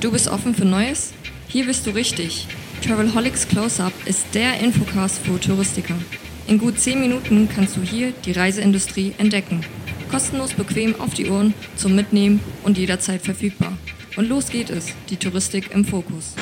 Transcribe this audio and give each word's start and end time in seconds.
Du 0.00 0.10
bist 0.10 0.28
offen 0.28 0.54
für 0.54 0.64
Neues? 0.64 1.12
Hier 1.46 1.66
bist 1.66 1.86
du 1.86 1.90
richtig. 1.90 2.48
Travelholics 2.82 3.46
Close-Up 3.46 3.92
ist 4.06 4.24
der 4.32 4.58
Infocast 4.60 5.18
für 5.18 5.38
Touristiker. 5.38 5.94
In 6.46 6.56
gut 6.56 6.80
10 6.80 6.98
Minuten 6.98 7.50
kannst 7.54 7.76
du 7.76 7.82
hier 7.82 8.12
die 8.24 8.32
Reiseindustrie 8.32 9.12
entdecken. 9.18 9.60
Kostenlos 10.10 10.54
bequem 10.54 10.98
auf 10.98 11.12
die 11.12 11.28
Ohren, 11.28 11.52
zum 11.76 11.94
Mitnehmen 11.94 12.40
und 12.62 12.78
jederzeit 12.78 13.20
verfügbar. 13.20 13.76
Und 14.16 14.30
los 14.30 14.48
geht 14.48 14.70
es, 14.70 14.86
die 15.10 15.18
Touristik 15.18 15.70
im 15.72 15.84
Fokus. 15.84 16.34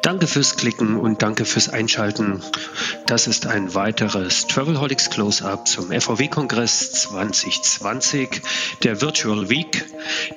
Danke 0.00 0.26
fürs 0.26 0.56
Klicken 0.56 0.96
und 0.96 1.20
danke 1.22 1.44
fürs 1.44 1.68
Einschalten. 1.68 2.42
Das 3.06 3.26
ist 3.26 3.46
ein 3.46 3.74
weiteres 3.74 4.46
Travelholics 4.46 5.10
Close-Up 5.10 5.68
zum 5.68 5.92
FVW-Kongress 5.92 6.92
2020, 6.92 8.40
der 8.82 9.02
Virtual 9.02 9.50
Week. 9.50 9.84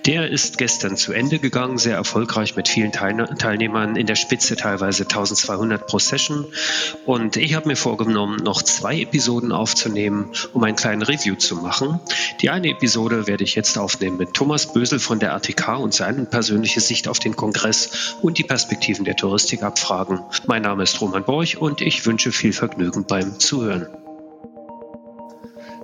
Der 0.05 0.29
ist 0.29 0.57
gestern 0.57 0.97
zu 0.97 1.13
Ende 1.13 1.39
gegangen, 1.39 1.77
sehr 1.77 1.95
erfolgreich 1.95 2.57
mit 2.57 2.67
vielen 2.67 2.91
Teilnehmern, 2.91 3.95
in 3.95 4.05
der 4.05 4.15
Spitze 4.15 4.57
teilweise 4.57 5.03
1200 5.03 5.87
pro 5.87 5.97
Session. 5.97 6.45
Und 7.05 7.37
ich 7.37 7.55
habe 7.55 7.69
mir 7.69 7.77
vorgenommen, 7.77 8.43
noch 8.43 8.61
zwei 8.61 8.99
Episoden 8.99 9.53
aufzunehmen, 9.53 10.33
um 10.51 10.61
einen 10.63 10.75
kleinen 10.75 11.03
Review 11.03 11.35
zu 11.35 11.55
machen. 11.55 12.01
Die 12.41 12.49
eine 12.49 12.67
Episode 12.69 13.27
werde 13.27 13.45
ich 13.45 13.55
jetzt 13.55 13.77
aufnehmen 13.77 14.17
mit 14.17 14.33
Thomas 14.33 14.73
Bösel 14.73 14.99
von 14.99 15.19
der 15.19 15.29
RTK 15.29 15.77
und 15.77 15.93
seine 15.93 16.25
persönliche 16.25 16.81
Sicht 16.81 17.07
auf 17.07 17.19
den 17.19 17.37
Kongress 17.37 18.17
und 18.21 18.37
die 18.37 18.43
Perspektiven 18.43 19.05
der 19.05 19.15
Touristik 19.15 19.63
abfragen. 19.63 20.19
Mein 20.47 20.63
Name 20.63 20.83
ist 20.83 20.99
Roman 20.99 21.23
Borch 21.23 21.57
und 21.57 21.79
ich 21.79 22.05
wünsche 22.05 22.33
viel 22.33 22.56
Vergnügen 22.57 23.05
beim 23.07 23.39
Zuhören. 23.39 23.87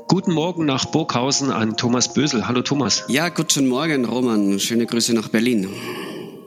Guten 0.07 0.33
Morgen 0.33 0.65
nach 0.65 0.85
Burghausen 0.85 1.51
an 1.51 1.77
Thomas 1.77 2.13
Bösel. 2.13 2.47
Hallo 2.47 2.61
Thomas. 2.61 3.03
Ja, 3.07 3.29
guten 3.29 3.67
Morgen 3.67 4.05
Roman. 4.05 4.59
Schöne 4.59 4.85
Grüße 4.85 5.13
nach 5.13 5.29
Berlin. 5.29 5.69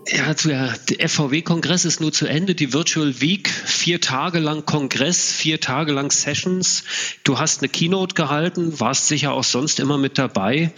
Ja, 0.08 0.34
der 0.34 1.08
FVW-Kongress 1.08 1.84
ist 1.84 2.00
nur 2.00 2.12
zu 2.12 2.26
Ende, 2.26 2.54
die 2.54 2.72
Virtual 2.72 3.20
Week, 3.20 3.48
vier 3.48 4.00
Tage 4.00 4.38
lang 4.38 4.64
Kongress, 4.64 5.32
vier 5.32 5.60
Tage 5.60 5.92
lang 5.92 6.12
Sessions. 6.12 6.84
Du 7.24 7.38
hast 7.40 7.62
eine 7.62 7.68
Keynote 7.68 8.14
gehalten, 8.14 8.78
warst 8.78 9.08
sicher 9.08 9.32
auch 9.32 9.44
sonst 9.44 9.80
immer 9.80 9.98
mit 9.98 10.16
dabei. 10.16 10.72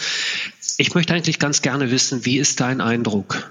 Ich 0.79 0.95
möchte 0.95 1.13
eigentlich 1.13 1.39
ganz 1.39 1.61
gerne 1.61 1.91
wissen, 1.91 2.25
wie 2.25 2.39
ist 2.39 2.61
dein 2.61 2.81
Eindruck? 2.81 3.51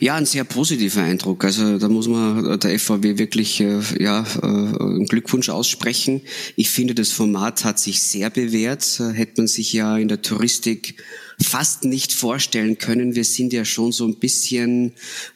Ja, 0.00 0.14
ein 0.14 0.26
sehr 0.26 0.44
positiver 0.44 1.02
Eindruck. 1.02 1.44
Also 1.44 1.78
da 1.78 1.88
muss 1.88 2.06
man 2.06 2.60
der 2.60 2.78
FVW 2.78 3.18
wirklich 3.18 3.60
äh, 3.60 3.80
ja, 3.98 4.24
äh, 4.42 4.46
einen 4.46 5.06
Glückwunsch 5.06 5.48
aussprechen. 5.48 6.22
Ich 6.54 6.70
finde, 6.70 6.94
das 6.94 7.10
Format 7.10 7.64
hat 7.64 7.80
sich 7.80 8.00
sehr 8.00 8.30
bewährt. 8.30 9.00
Äh, 9.00 9.12
hätte 9.12 9.40
man 9.40 9.48
sich 9.48 9.72
ja 9.72 9.98
in 9.98 10.06
der 10.06 10.22
Touristik 10.22 11.02
fast 11.40 11.84
nicht 11.84 12.12
vorstellen 12.12 12.78
können. 12.78 13.14
Wir 13.14 13.24
sind 13.24 13.52
ja 13.52 13.64
schon 13.64 13.92
so 13.92 14.04
ein 14.04 14.16
bisschen 14.16 14.92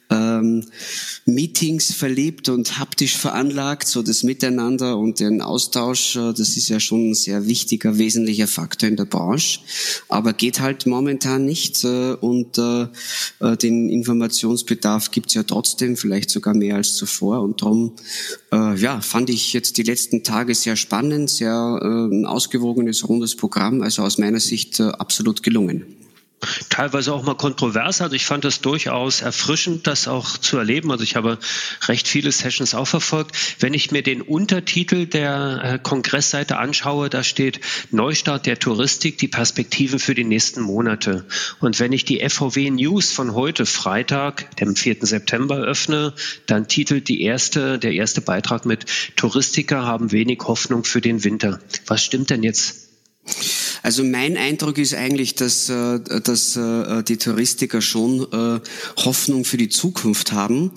ähm, 0.09 0.65
Meetings 1.25 1.93
verliebt 1.93 2.49
und 2.49 2.77
haptisch 2.77 3.17
veranlagt, 3.17 3.87
so 3.87 4.03
das 4.03 4.23
Miteinander 4.23 4.97
und 4.97 5.21
den 5.21 5.41
Austausch, 5.41 6.17
äh, 6.17 6.33
das 6.33 6.57
ist 6.57 6.67
ja 6.67 6.79
schon 6.79 7.11
ein 7.11 7.13
sehr 7.15 7.47
wichtiger, 7.47 7.97
wesentlicher 7.97 8.47
Faktor 8.47 8.89
in 8.89 8.97
der 8.97 9.05
Branche. 9.05 9.61
Aber 10.09 10.33
geht 10.33 10.59
halt 10.59 10.85
momentan 10.85 11.45
nicht 11.45 11.83
äh, 11.85 12.13
und 12.13 12.57
äh, 12.57 12.87
äh 13.39 13.57
den 13.57 13.89
Informationsbedarf 13.89 15.11
gibt's 15.11 15.35
ja 15.35 15.43
trotzdem, 15.43 15.95
vielleicht 15.95 16.29
sogar 16.29 16.53
mehr 16.53 16.75
als 16.75 16.95
zuvor. 16.95 17.41
Und 17.41 17.61
darum 17.61 17.93
äh, 18.51 18.75
ja, 18.75 18.99
fand 18.99 19.29
ich 19.29 19.53
jetzt 19.53 19.77
die 19.77 19.83
letzten 19.83 20.23
Tage 20.23 20.53
sehr 20.53 20.75
spannend, 20.75 21.29
sehr 21.29 21.79
äh, 21.81 22.13
ein 22.13 22.25
ausgewogenes, 22.25 23.07
rundes 23.07 23.35
Programm, 23.35 23.81
also 23.81 24.03
aus 24.03 24.17
meiner 24.17 24.41
Sicht 24.41 24.81
absolut 24.81 25.43
gelungen 25.43 25.92
teilweise 26.69 27.13
auch 27.13 27.23
mal 27.23 27.35
kontrovers. 27.35 28.01
Also 28.01 28.15
ich 28.15 28.25
fand 28.25 28.43
das 28.43 28.61
durchaus 28.61 29.21
erfrischend, 29.21 29.87
das 29.87 30.07
auch 30.07 30.37
zu 30.37 30.57
erleben. 30.57 30.91
Also 30.91 31.03
ich 31.03 31.15
habe 31.15 31.37
recht 31.87 32.07
viele 32.07 32.31
Sessions 32.31 32.75
auch 32.75 32.87
verfolgt. 32.87 33.35
Wenn 33.59 33.73
ich 33.73 33.91
mir 33.91 34.03
den 34.03 34.21
Untertitel 34.21 35.05
der 35.05 35.61
äh, 35.63 35.79
Kongressseite 35.79 36.57
anschaue, 36.57 37.09
da 37.09 37.23
steht 37.23 37.59
Neustart 37.91 38.45
der 38.45 38.59
Touristik, 38.59 39.17
die 39.17 39.27
Perspektiven 39.27 39.99
für 39.99 40.15
die 40.15 40.23
nächsten 40.23 40.61
Monate. 40.61 41.25
Und 41.59 41.79
wenn 41.79 41.91
ich 41.91 42.05
die 42.05 42.27
FVW 42.27 42.71
News 42.71 43.11
von 43.11 43.33
heute, 43.33 43.65
Freitag, 43.65 44.55
dem 44.57 44.75
4. 44.75 44.97
September 45.01 45.57
öffne, 45.57 46.13
dann 46.45 46.67
titelt 46.67 47.07
die 47.07 47.21
erste, 47.21 47.79
der 47.79 47.93
erste 47.93 48.21
Beitrag 48.21 48.65
mit 48.65 48.85
Touristiker 49.15 49.85
haben 49.85 50.11
wenig 50.11 50.39
Hoffnung 50.43 50.83
für 50.83 51.01
den 51.01 51.23
Winter. 51.23 51.59
Was 51.87 52.03
stimmt 52.03 52.29
denn 52.29 52.43
jetzt 52.43 52.82
also 53.83 54.05
mein 54.05 54.37
Eindruck 54.37 54.77
ist 54.77 54.95
eigentlich, 54.95 55.35
dass, 55.35 55.69
äh, 55.69 55.99
dass 55.99 56.55
äh, 56.55 57.03
die 57.03 57.17
Touristiker 57.17 57.81
schon 57.81 58.25
äh, 58.31 58.59
Hoffnung 59.03 59.43
für 59.43 59.57
die 59.57 59.67
Zukunft 59.67 60.31
haben. 60.31 60.71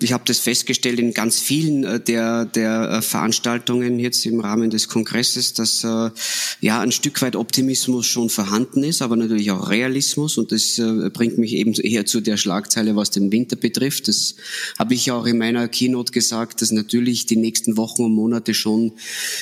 Ich 0.00 0.12
habe 0.12 0.24
das 0.26 0.38
festgestellt 0.38 0.98
in 0.98 1.12
ganz 1.12 1.38
vielen 1.38 2.04
der, 2.04 2.44
der 2.44 3.02
Veranstaltungen 3.02 3.98
jetzt 3.98 4.26
im 4.26 4.40
Rahmen 4.40 4.70
des 4.70 4.88
Kongresses, 4.88 5.52
dass 5.54 5.82
ja 5.82 6.80
ein 6.80 6.92
Stück 6.92 7.20
weit 7.22 7.36
Optimismus 7.36 8.06
schon 8.06 8.30
vorhanden 8.30 8.82
ist, 8.84 9.02
aber 9.02 9.16
natürlich 9.16 9.50
auch 9.50 9.70
Realismus. 9.70 10.38
Und 10.38 10.52
das 10.52 10.80
bringt 11.12 11.38
mich 11.38 11.54
eben 11.54 11.72
eher 11.74 12.06
zu 12.06 12.20
der 12.20 12.36
Schlagzeile, 12.36 12.96
was 12.96 13.10
den 13.10 13.30
Winter 13.32 13.56
betrifft. 13.56 14.08
Das 14.08 14.34
habe 14.78 14.94
ich 14.94 15.10
auch 15.10 15.26
in 15.26 15.38
meiner 15.38 15.68
Keynote 15.68 16.12
gesagt, 16.12 16.62
dass 16.62 16.70
natürlich 16.70 17.26
die 17.26 17.36
nächsten 17.36 17.76
Wochen 17.76 18.04
und 18.04 18.14
Monate 18.14 18.54
schon 18.54 18.92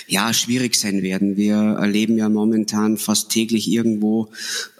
ja 0.06 0.32
schwierig 0.32 0.76
sein 0.76 1.02
werden. 1.02 1.36
Wir 1.36 1.78
erleben 1.82 2.16
ja 2.16 2.28
momentan 2.28 2.96
fast 2.96 3.30
täglich 3.30 3.68
irgendwo, 3.68 4.28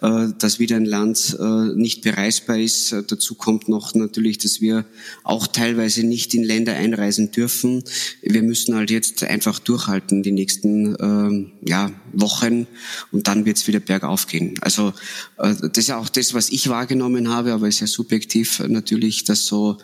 äh, 0.01 0.29
dass 0.39 0.59
wieder 0.59 0.77
ein 0.77 0.85
Land 0.85 1.37
äh, 1.39 1.75
nicht 1.75 2.01
bereisbar 2.01 2.57
ist. 2.57 2.91
Äh, 2.91 3.03
dazu 3.05 3.35
kommt 3.35 3.67
noch 3.67 3.93
natürlich, 3.93 4.37
dass 4.37 4.61
wir 4.61 4.85
auch 5.23 5.47
teilweise 5.47 6.05
nicht 6.05 6.33
in 6.33 6.43
Länder 6.43 6.73
einreisen 6.73 7.31
dürfen. 7.31 7.83
Wir 8.21 8.41
müssen 8.41 8.75
halt 8.75 8.89
jetzt 8.89 9.23
einfach 9.23 9.59
durchhalten 9.59 10.23
die 10.23 10.31
nächsten 10.31 10.95
ähm, 10.99 11.51
ja, 11.65 11.91
Wochen 12.13 12.67
und 13.11 13.27
dann 13.27 13.45
wird 13.45 13.57
es 13.57 13.67
wieder 13.67 13.79
bergauf 13.79 14.27
gehen. 14.27 14.55
Also 14.61 14.93
das 15.37 15.77
ist 15.77 15.91
auch 15.91 16.09
das, 16.09 16.33
was 16.33 16.49
ich 16.49 16.69
wahrgenommen 16.69 17.29
habe, 17.29 17.53
aber 17.53 17.67
ist 17.67 17.79
ja 17.79 17.87
subjektiv 17.87 18.59
natürlich, 18.67 19.23
dass 19.23 19.45
so 19.45 19.77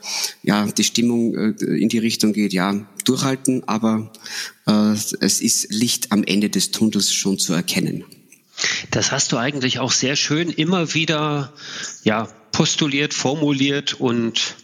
ja 0.43 0.67
die 0.67 0.83
Stimmung 0.83 1.35
in 1.35 1.89
die 1.89 1.97
Richtung 1.97 2.33
geht, 2.33 2.53
ja, 2.53 2.85
durchhalten, 3.03 3.63
aber 3.67 4.11
es 4.69 5.41
ist 5.41 5.71
Licht 5.71 6.11
am 6.11 6.23
Ende 6.23 6.49
des 6.49 6.71
Tunnels 6.71 7.13
schon 7.13 7.39
zu 7.39 7.53
erkennen. 7.53 8.05
Das 8.91 9.11
hast 9.11 9.31
du 9.31 9.37
eigentlich 9.37 9.79
auch 9.79 9.91
sehr 9.91 10.15
schön 10.15 10.49
immer 10.49 10.93
wieder 10.93 11.53
ja, 12.03 12.27
postuliert, 12.51 13.13
formuliert 13.13 13.93
und 13.93 14.55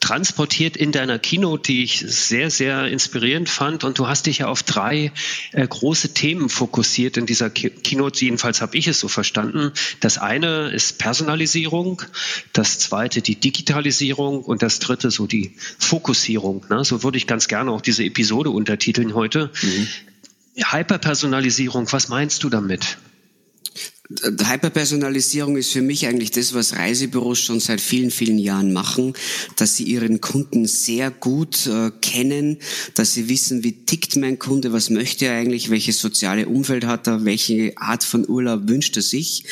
transportiert 0.00 0.76
in 0.76 0.92
deiner 0.92 1.18
Keynote, 1.18 1.72
die 1.72 1.82
ich 1.82 2.00
sehr, 2.00 2.50
sehr 2.50 2.86
inspirierend 2.86 3.48
fand. 3.48 3.84
Und 3.84 3.98
du 3.98 4.08
hast 4.08 4.26
dich 4.26 4.38
ja 4.38 4.48
auf 4.48 4.62
drei 4.62 5.12
äh, 5.52 5.66
große 5.66 6.14
Themen 6.14 6.48
fokussiert 6.48 7.16
in 7.16 7.26
dieser 7.26 7.50
Keynote. 7.50 8.24
Jedenfalls 8.24 8.60
habe 8.60 8.76
ich 8.76 8.88
es 8.88 9.00
so 9.00 9.08
verstanden. 9.08 9.72
Das 10.00 10.18
eine 10.18 10.70
ist 10.70 10.98
Personalisierung, 10.98 12.02
das 12.52 12.78
zweite 12.78 13.22
die 13.22 13.36
Digitalisierung 13.36 14.42
und 14.42 14.62
das 14.62 14.78
dritte 14.78 15.10
so 15.10 15.26
die 15.26 15.54
Fokussierung. 15.78 16.64
Ne? 16.70 16.84
So 16.84 17.02
würde 17.02 17.18
ich 17.18 17.26
ganz 17.26 17.48
gerne 17.48 17.70
auch 17.70 17.80
diese 17.80 18.04
Episode 18.04 18.50
untertiteln 18.50 19.14
heute. 19.14 19.50
Mhm. 19.62 19.88
Hyperpersonalisierung, 20.56 21.90
was 21.92 22.08
meinst 22.08 22.42
du 22.42 22.50
damit? 22.50 22.98
Hyperpersonalisierung 24.10 25.56
ist 25.56 25.70
für 25.70 25.82
mich 25.82 26.06
eigentlich 26.08 26.32
das, 26.32 26.52
was 26.52 26.74
Reisebüros 26.74 27.38
schon 27.38 27.60
seit 27.60 27.80
vielen, 27.80 28.10
vielen 28.10 28.38
Jahren 28.38 28.72
machen, 28.72 29.12
dass 29.54 29.76
sie 29.76 29.84
ihren 29.84 30.20
Kunden 30.20 30.66
sehr 30.66 31.12
gut 31.12 31.68
äh, 31.68 31.92
kennen, 32.02 32.58
dass 32.94 33.14
sie 33.14 33.28
wissen, 33.28 33.62
wie 33.62 33.84
tickt 33.84 34.16
mein 34.16 34.40
Kunde, 34.40 34.72
was 34.72 34.90
möchte 34.90 35.26
er 35.26 35.34
eigentlich, 35.34 35.70
welches 35.70 36.00
soziale 36.00 36.48
Umfeld 36.48 36.86
hat 36.86 37.06
er, 37.06 37.24
welche 37.24 37.72
Art 37.76 38.02
von 38.02 38.28
Urlaub 38.28 38.68
wünscht 38.68 38.96
er 38.96 39.02
sich. 39.02 39.44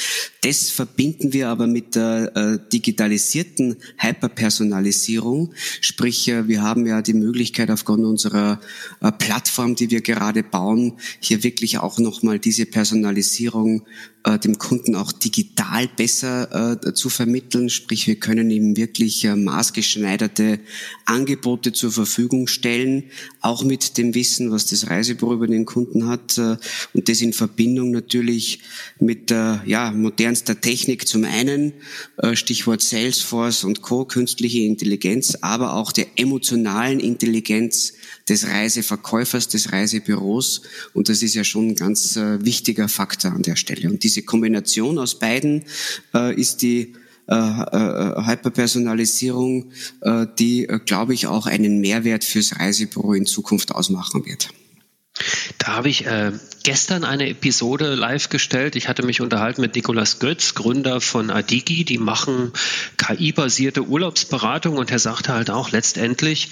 Das 0.43 0.71
verbinden 0.71 1.33
wir 1.33 1.49
aber 1.49 1.69
mit 1.69 1.95
der 1.95 2.37
äh, 2.37 2.59
digitalisierten 2.73 3.77
Hyperpersonalisierung, 3.97 5.55
sprich 5.81 6.27
äh, 6.29 6.49
wir 6.49 6.63
haben 6.63 6.85
ja 6.85 7.01
die 7.01 7.15
Möglichkeit 7.15 7.71
aufgrund 7.71 8.05
unserer 8.05 8.61
äh, 9.01 9.13
Plattform, 9.13 9.77
die 9.77 9.91
wir 9.91 10.01
gerade 10.01 10.43
bauen, 10.43 10.95
hier 11.21 11.45
wirklich 11.45 11.79
auch 11.79 11.99
nochmal 11.99 12.41
diese 12.41 12.67
Personalisierung 12.67 13.87
äh, 14.25 14.39
dem 14.49 14.59
Kunden 14.59 14.97
auch 14.97 15.13
digital 15.13 15.89
besser 15.89 16.81
äh, 16.83 16.95
zu 16.95 17.09
vermitteln. 17.09 17.69
Sprich, 17.69 18.07
wir 18.07 18.17
können 18.17 18.51
ihm 18.51 18.77
wirklich 18.77 19.25
äh, 19.25 19.37
maßgeschneiderte 19.37 20.59
Angebote 21.05 21.73
zur 21.73 21.93
Verfügung 21.93 22.47
stellen, 22.47 23.05
auch 23.41 23.63
mit 23.63 23.99
dem 23.99 24.15
Wissen, 24.15 24.51
was 24.51 24.67
das 24.67 24.89
Reisebüro 24.89 25.35
über 25.35 25.47
den 25.47 25.67
Kunden 25.67 26.09
hat 26.09 26.39
äh, 26.39 26.57
und 26.95 27.09
das 27.09 27.21
in 27.21 27.33
Verbindung 27.33 27.91
natürlich 27.91 28.61
mit 28.99 29.31
äh, 29.31 29.59
ja, 29.67 29.91
modernster 29.91 30.61
Technik 30.61 31.07
zum 31.07 31.25
einen, 31.25 31.75
äh, 32.17 32.35
Stichwort 32.35 32.83
Salesforce 32.83 33.65
und 33.65 33.83
Co., 33.83 34.05
künstliche 34.05 34.61
Intelligenz, 34.61 35.37
aber 35.43 35.75
auch 35.75 35.93
der 35.93 36.07
emotionalen 36.17 37.01
Intelligenz 37.01 37.93
des 38.29 38.47
Reiseverkäufers, 38.47 39.49
des 39.49 39.73
Reisebüros. 39.73 40.63
Und 40.93 41.09
das 41.09 41.23
ist 41.23 41.35
ja 41.35 41.45
schon 41.45 41.69
ein 41.69 41.75
ganz 41.75 42.17
äh, 42.17 42.45
wichtiger 42.45 42.89
Faktor 42.89 43.33
an 43.33 43.43
der 43.43 43.57
Stelle. 43.57 43.89
Und 43.89 44.03
diese 44.05 44.23
Kombination 44.39 45.01
aus 45.01 45.19
beiden 45.19 45.65
äh, 46.15 46.33
ist 46.33 46.63
die 46.63 46.95
äh, 47.29 47.35
äh, 47.35 48.25
Hyperpersonalisierung, 48.25 49.73
äh, 50.01 50.27
die, 50.39 50.69
äh, 50.69 50.79
glaube 50.79 51.13
ich, 51.13 51.27
auch 51.27 51.47
einen 51.47 51.81
Mehrwert 51.81 52.23
fürs 52.23 52.59
Reisebüro 52.61 53.15
in 53.15 53.27
Zukunft 53.27 53.73
ausmachen 53.73 54.25
wird. 54.25 54.51
Da 55.59 55.75
habe 55.75 55.89
ich 55.89 56.07
äh, 56.07 56.31
gestern 56.63 57.03
eine 57.03 57.29
Episode 57.29 57.97
live 57.97 58.29
gestellt. 58.29 58.77
Ich 58.77 58.87
hatte 58.87 59.05
mich 59.05 59.21
unterhalten 59.21 59.61
mit 59.61 59.75
Nikolas 59.75 60.21
Götz, 60.21 60.55
Gründer 60.55 61.01
von 61.01 61.31
Adigi. 61.31 61.85
Die 61.85 61.99
machen 61.99 62.53
KI-basierte 62.97 63.83
Urlaubsberatung 63.83 64.77
und 64.77 64.93
er 64.93 65.01
sagte 65.01 65.35
halt 65.35 65.51
auch 65.51 65.73
letztendlich, 65.73 66.51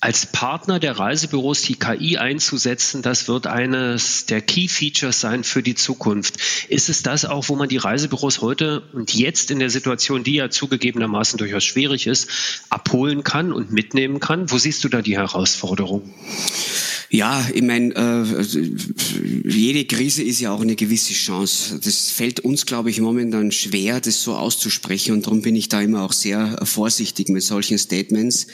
als 0.00 0.24
Partner 0.24 0.78
der 0.78 0.98
Reisebüros 0.98 1.60
die 1.60 1.74
KI 1.74 2.16
einzusetzen, 2.16 3.02
das 3.02 3.28
wird 3.28 3.46
eines 3.46 4.24
der 4.24 4.40
Key 4.40 4.66
Features 4.66 5.20
sein 5.20 5.44
für 5.44 5.62
die 5.62 5.74
Zukunft. 5.74 6.36
Ist 6.68 6.88
es 6.88 7.02
das 7.02 7.26
auch, 7.26 7.50
wo 7.50 7.56
man 7.56 7.68
die 7.68 7.76
Reisebüros 7.76 8.40
heute 8.40 8.80
und 8.94 9.14
jetzt 9.14 9.50
in 9.50 9.58
der 9.58 9.68
Situation, 9.68 10.24
die 10.24 10.36
ja 10.36 10.48
zugegebenermaßen 10.48 11.36
durchaus 11.36 11.64
schwierig 11.64 12.06
ist, 12.06 12.30
abholen 12.70 13.24
kann 13.24 13.52
und 13.52 13.72
mitnehmen 13.72 14.20
kann? 14.20 14.50
Wo 14.50 14.56
siehst 14.56 14.82
du 14.84 14.88
da 14.88 15.02
die 15.02 15.18
Herausforderung? 15.18 16.10
Ja, 17.12 17.44
ich 17.52 17.62
meine, 17.62 17.92
äh, 17.96 19.48
jede 19.48 19.84
Krise 19.84 20.22
ist 20.22 20.38
ja 20.38 20.52
auch 20.52 20.60
eine 20.60 20.76
gewisse 20.76 21.12
Chance. 21.12 21.80
Das 21.82 22.08
fällt 22.08 22.38
uns, 22.38 22.66
glaube 22.66 22.90
ich, 22.90 23.00
momentan 23.00 23.50
schwer, 23.50 24.00
das 24.00 24.22
so 24.22 24.34
auszusprechen 24.36 25.14
und 25.14 25.26
darum 25.26 25.42
bin 25.42 25.56
ich 25.56 25.68
da 25.68 25.80
immer 25.80 26.04
auch 26.04 26.12
sehr 26.12 26.64
vorsichtig 26.64 27.28
mit 27.28 27.42
solchen 27.42 27.78
Statements, 27.78 28.46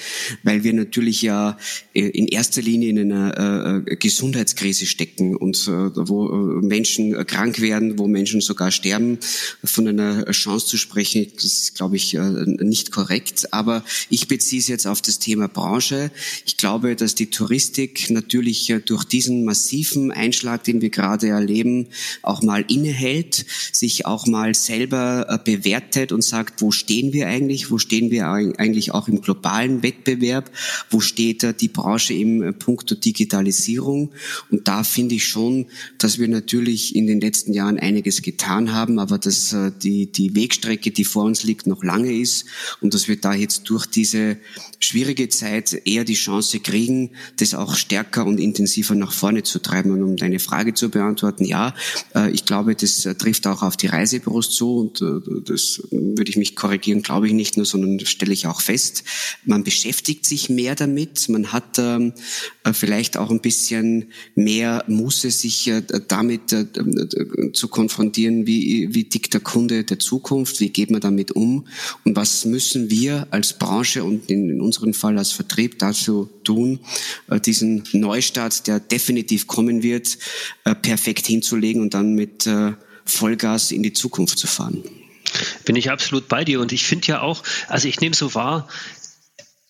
weil 0.43 0.65
wir 0.65 0.73
natürlich 0.73 1.21
ja 1.21 1.59
äh, 1.93 2.09
in 2.09 2.29
erster 2.29 2.63
Linie 2.63 2.89
in 2.89 3.13
einer 3.13 3.85
äh, 3.87 3.97
Gesundheitskrise 3.97 4.87
stecken 4.87 5.37
und 5.37 5.69
äh, 5.69 6.09
wo 6.09 6.27
äh, 6.27 6.65
Menschen 6.65 7.13
krank 7.27 7.61
werden, 7.61 7.99
wo 7.99 8.09
Menschen 8.09 8.41
sogar 8.41 8.71
sterben. 8.71 9.19
Von 9.65 9.87
einer 9.87 10.25
Chance 10.33 10.67
zu 10.67 10.79
sprechen, 10.79 11.27
das 11.35 11.45
ist, 11.45 11.75
glaube 11.75 11.97
ich, 11.97 12.15
äh, 12.15 12.21
nicht 12.47 12.91
korrekt. 12.91 13.53
Aber 13.53 13.85
ich 14.09 14.29
beziehe 14.29 14.61
es 14.61 14.69
jetzt 14.69 14.87
auf 14.87 15.03
das 15.03 15.19
Thema 15.19 15.47
Branche. 15.47 16.11
Ich 16.47 16.57
glaube, 16.57 16.97
dass 16.97 17.15
die 17.15 17.27
Touristik 17.27 18.09
natürlich 18.09 18.46
natürlich 18.47 18.71
äh, 18.71 18.81
durch 18.81 19.05
diesen 19.05 19.45
massiven 19.45 20.13
Einschlag, 20.13 20.63
den 20.65 20.81
wir 20.81 20.91
gerade 20.91 21.29
erleben, 21.29 21.89
auch 22.23 22.43
mal 22.43 22.65
innehält, 22.69 23.45
sich 23.73 24.07
auch 24.07 24.27
mal 24.27 24.55
selber 24.55 25.27
äh, 25.29 25.39
bewertet 25.43 26.13
und 26.13 26.23
sagt, 26.23 26.63
wo 26.63 26.71
stehen 26.71 27.13
wir 27.13 27.27
eigentlich, 27.27 27.71
wo 27.71 27.79
stehen 27.79 28.11
wir 28.11 28.29
eigentlich 28.29 28.93
auch 28.93 29.09
im 29.09 29.21
globalen 29.21 29.83
Wettbewerb, 29.83 30.51
wo 30.91 31.01
steht 31.01 31.43
äh, 31.43 31.55
die 31.55 31.69
Branche 31.69 32.15
im 32.15 32.55
Punkt 32.59 33.05
Digitalisierung. 33.05 34.13
Und 34.51 34.69
da 34.69 34.85
finde 34.85 35.17
ich 35.17 35.27
schon, 35.27 35.67
dass 35.99 36.19
wir 36.19 36.29
natürlich 36.29 36.95
in 36.95 37.07
den 37.07 37.21
letzten 37.21 37.53
Jahren 37.53 37.79
einiges 37.79 38.23
getan 38.23 38.73
haben, 38.73 38.99
aber 38.99 39.19
dass 39.19 39.55
die, 39.83 40.07
die 40.07 40.35
Wegstrecke, 40.35 40.91
die 40.91 41.05
vor 41.05 41.25
uns 41.25 41.43
liegt, 41.43 41.67
noch 41.67 41.83
lange 41.83 42.13
ist 42.13 42.47
und 42.81 42.95
dass 42.95 43.09
wir 43.09 43.17
da 43.17 43.35
jetzt 43.35 43.69
durch 43.69 43.87
diese 43.87 44.37
schwierige 44.79 45.29
Zeit 45.29 45.73
eher 45.85 46.05
die 46.05 46.15
Chance 46.15 46.61
kriegen, 46.61 47.11
das 47.37 47.55
auch 47.55 47.75
stärker 47.75 48.27
und 48.27 48.36
und 48.37 48.43
intensiver 48.43 48.95
nach 48.95 49.13
vorne 49.13 49.43
zu 49.43 49.59
treiben. 49.61 49.91
Und 49.91 50.03
um 50.03 50.17
deine 50.17 50.39
Frage 50.39 50.75
zu 50.75 50.91
beantworten, 50.91 51.45
ja, 51.45 51.75
äh, 52.15 52.31
ich 52.31 52.45
glaube, 52.45 52.75
das 52.75 53.07
äh, 53.07 53.15
trifft 53.15 53.47
auch 53.47 53.63
auf 53.63 53.77
die 53.77 53.87
Reisebüros 53.87 54.51
zu 54.51 54.77
und 54.77 55.01
äh, 55.01 55.41
das 55.45 55.83
würde 55.91 56.31
ich 56.31 56.37
mich 56.37 56.55
korrigieren, 56.55 57.03
glaube 57.03 57.27
ich 57.27 57.33
nicht 57.33 57.57
nur, 57.57 57.65
sondern 57.65 57.99
stelle 58.05 58.33
ich 58.33 58.47
auch 58.47 58.61
fest. 58.61 59.05
Man 59.45 59.65
beschäftigt 59.65 60.27
sich 60.27 60.51
mehr 60.51 60.75
damit, 60.75 61.29
man 61.29 61.53
hat 61.53 61.79
ähm, 61.79 62.13
vielleicht 62.73 63.17
auch 63.17 63.31
ein 63.31 63.41
bisschen 63.41 64.07
mehr 64.35 64.85
Muße, 64.87 65.31
sich 65.31 65.71
damit 66.09 66.55
zu 67.53 67.69
konfrontieren, 67.69 68.47
wie, 68.47 68.89
wie 68.93 69.05
tickt 69.05 69.35
der 69.35 69.41
Kunde 69.41 69.85
der 69.85 69.99
Zukunft, 69.99 70.61
wie 70.61 70.71
geht 70.71 70.91
man 70.91 71.01
damit 71.01 71.33
um 71.33 71.67
und 72.05 72.17
was 72.17 72.45
müssen 72.45 72.91
wir 72.91 73.29
als 73.31 73.55
Branche 73.55 74.05
und 74.05 74.31
in, 74.31 74.51
in 74.51 74.61
unserem 74.61 74.95
Fall 74.95 75.17
als 75.19 75.33
Vertrieb 75.33 75.79
dazu 75.79 76.29
tun, 76.47 76.81
diesen 77.45 77.85
Neustart 77.93 78.37
Neustart, 78.37 78.67
der 78.67 78.81
definitiv 78.81 79.47
kommen 79.47 79.83
wird, 79.83 80.19
äh, 80.65 80.75
perfekt 80.75 81.27
hinzulegen 81.27 81.83
und 81.83 81.95
dann 81.95 82.15
mit 82.15 82.47
äh, 82.47 82.73
Vollgas 83.05 83.73
in 83.73 83.83
die 83.83 83.93
Zukunft 83.93 84.39
zu 84.39 84.47
fahren. 84.47 84.83
Bin 85.65 85.77
ich 85.77 85.91
absolut 85.91 86.29
bei 86.29 86.45
dir 86.45 86.61
und 86.61 86.73
ich 86.73 86.85
finde 86.85 87.09
ja 87.09 87.21
auch, 87.21 87.43
also 87.69 87.89
ich 87.89 88.01
nehme 88.01 88.15
so 88.15 88.35
wahr, 88.35 88.69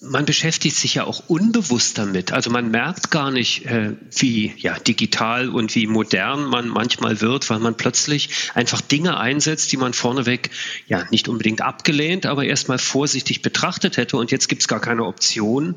man 0.00 0.26
beschäftigt 0.26 0.76
sich 0.76 0.96
ja 0.96 1.04
auch 1.04 1.22
unbewusst 1.28 1.96
damit. 1.96 2.30
Also 2.30 2.50
man 2.50 2.70
merkt 2.70 3.10
gar 3.10 3.30
nicht, 3.30 3.64
äh, 3.64 3.94
wie 4.10 4.52
ja, 4.58 4.78
digital 4.78 5.48
und 5.48 5.74
wie 5.74 5.86
modern 5.86 6.44
man 6.44 6.68
manchmal 6.68 7.22
wird, 7.22 7.48
weil 7.48 7.60
man 7.60 7.78
plötzlich 7.78 8.50
einfach 8.54 8.82
Dinge 8.82 9.18
einsetzt, 9.18 9.72
die 9.72 9.78
man 9.78 9.94
vorneweg 9.94 10.50
ja 10.86 11.04
nicht 11.10 11.28
unbedingt 11.28 11.62
abgelehnt, 11.62 12.26
aber 12.26 12.44
erstmal 12.44 12.78
vorsichtig 12.78 13.40
betrachtet 13.40 13.96
hätte. 13.96 14.18
Und 14.18 14.30
jetzt 14.30 14.48
gibt 14.48 14.60
es 14.60 14.68
gar 14.68 14.80
keine 14.80 15.04
Option, 15.04 15.76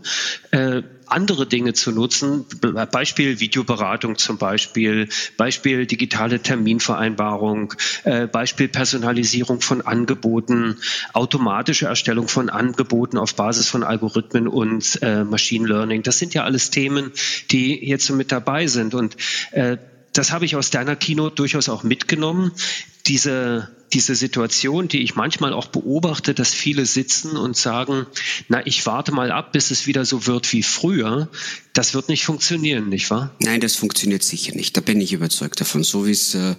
äh, 0.52 0.82
andere 1.12 1.46
Dinge 1.46 1.74
zu 1.74 1.92
nutzen. 1.92 2.46
Beispiel 2.92 3.40
Videoberatung 3.40 4.18
zum 4.18 4.38
Beispiel, 4.38 5.10
Beispiel 5.38 5.86
digitale 5.86 6.42
Terminvereinbarung, 6.42 7.74
äh, 8.04 8.28
Beispiel 8.28 8.68
Personalisierung 8.68 9.62
von 9.62 9.82
Angeboten, 9.82 10.78
automatische 11.14 11.88
Erstellung 11.88 12.28
von 12.28 12.50
Angeboten 12.50 13.18
auf 13.18 13.36
Basis 13.36 13.68
von 13.68 13.84
Algorithmen 13.84 14.48
und 14.48 15.00
äh, 15.02 15.24
Machine 15.24 15.68
Learning. 15.68 16.04
Das 16.04 16.20
sind 16.20 16.34
ja 16.34 16.44
alles 16.44 16.70
Themen, 16.70 17.12
die 17.52 17.86
jetzt 17.86 18.10
mit 18.10 18.32
dabei 18.32 18.68
sind. 18.68 18.94
Und 18.94 19.18
äh, 19.52 19.78
das 20.14 20.32
habe 20.32 20.46
ich 20.46 20.56
aus 20.56 20.70
deiner 20.70 20.96
Keynote 20.96 21.36
durchaus 21.36 21.70
auch 21.70 21.84
mitgenommen. 21.84 22.52
Diese 23.08 23.70
diese 23.94 24.16
Situation, 24.16 24.88
die 24.88 25.02
ich 25.02 25.16
manchmal 25.16 25.54
auch 25.54 25.68
beobachte, 25.68 26.34
dass 26.34 26.54
viele 26.54 26.86
sitzen 26.86 27.38
und 27.38 27.58
sagen, 27.58 28.06
na, 28.48 28.66
ich 28.66 28.86
warte 28.86 29.12
mal 29.12 29.32
ab, 29.32 29.52
bis 29.52 29.72
es 29.72 29.88
wieder 29.88 30.06
so 30.06 30.28
wird 30.28 30.52
wie 30.54 30.64
früher. 30.64 31.30
Das 31.74 31.94
wird 31.94 32.10
nicht 32.10 32.26
funktionieren, 32.26 32.90
nicht 32.90 33.10
wahr? 33.10 33.34
Nein, 33.40 33.62
das 33.62 33.76
funktioniert 33.76 34.24
sicher 34.24 34.56
nicht. 34.56 34.76
Da 34.76 34.82
bin 34.82 35.00
ich 35.00 35.14
überzeugt 35.14 35.62
davon. 35.62 35.84
So 35.84 36.06
wie 36.08 36.12
es 36.12 36.36
äh, 36.36 36.56